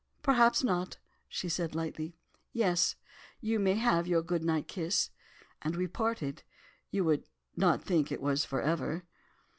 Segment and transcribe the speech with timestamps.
[0.23, 0.97] "'Perhaps not,'
[1.29, 2.15] she said, lightly.
[2.53, 2.95] 'Yes!
[3.39, 5.11] you may have your good night kiss,'
[5.61, 6.41] and we parted.
[6.89, 9.05] You would not think it was for ever.